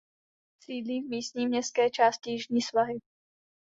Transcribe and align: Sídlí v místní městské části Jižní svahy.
Sídlí 0.63 1.01
v 1.01 1.09
místní 1.09 1.47
městské 1.47 1.89
části 1.89 2.31
Jižní 2.31 2.61
svahy. 2.61 2.99